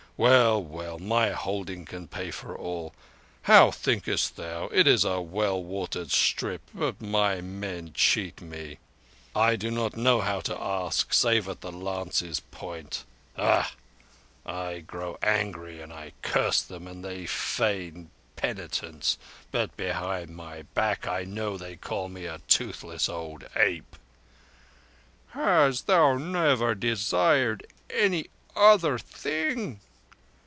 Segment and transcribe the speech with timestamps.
[0.17, 2.93] Well, well, my holding can pay for all.
[3.43, 4.65] How thinkest thou?
[4.67, 8.77] It is a well watered strip, but my men cheat me.
[9.35, 13.03] I do not know how to ask save at the lance's point.
[13.35, 13.65] Ugh!
[14.45, 19.17] I grow angry and I curse them, and they feign penitence,
[19.49, 23.95] but behind my back I know they call me a toothless old ape."
[25.29, 29.79] "Hast thou never desired any other thing?"